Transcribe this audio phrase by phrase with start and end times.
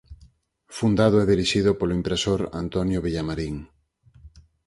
[0.77, 3.55] Fundado e dirixido polo impresor Antonio Villamarín.